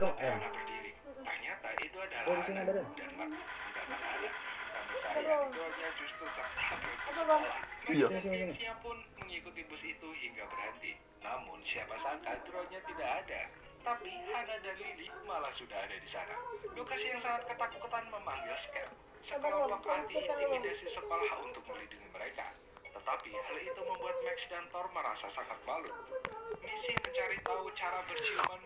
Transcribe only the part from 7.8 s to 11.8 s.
Iya. pun mengikuti bus itu hingga berhenti. Namun